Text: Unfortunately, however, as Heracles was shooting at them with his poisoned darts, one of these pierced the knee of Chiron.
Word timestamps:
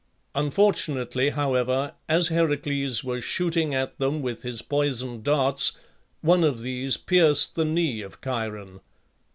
Unfortunately, 0.33 1.29
however, 1.29 1.93
as 2.09 2.29
Heracles 2.29 3.03
was 3.03 3.23
shooting 3.23 3.75
at 3.75 3.99
them 3.99 4.23
with 4.23 4.41
his 4.41 4.63
poisoned 4.63 5.23
darts, 5.23 5.73
one 6.21 6.43
of 6.43 6.61
these 6.61 6.97
pierced 6.97 7.53
the 7.53 7.65
knee 7.65 8.01
of 8.01 8.19
Chiron. 8.19 8.79